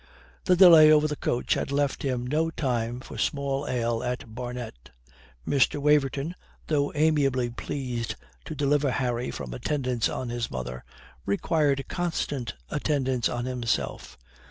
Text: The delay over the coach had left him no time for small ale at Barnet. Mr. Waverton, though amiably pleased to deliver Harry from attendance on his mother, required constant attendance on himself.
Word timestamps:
The 0.45 0.55
delay 0.55 0.91
over 0.91 1.07
the 1.07 1.15
coach 1.15 1.53
had 1.53 1.71
left 1.71 2.01
him 2.01 2.25
no 2.25 2.49
time 2.49 3.01
for 3.01 3.19
small 3.19 3.67
ale 3.67 4.01
at 4.03 4.33
Barnet. 4.33 4.89
Mr. 5.47 5.79
Waverton, 5.79 6.33
though 6.65 6.91
amiably 6.95 7.51
pleased 7.51 8.15
to 8.45 8.55
deliver 8.55 8.89
Harry 8.89 9.29
from 9.29 9.53
attendance 9.53 10.09
on 10.09 10.29
his 10.29 10.49
mother, 10.49 10.83
required 11.27 11.87
constant 11.87 12.55
attendance 12.71 13.29
on 13.29 13.45
himself. 13.45 14.17